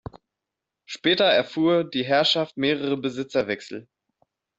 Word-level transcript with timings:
Später 0.85 1.25
erfuhr 1.25 1.83
die 1.87 2.03
Herrschaft 2.03 2.57
mehrere 2.57 2.97
Besitzerwechsel. 2.97 3.87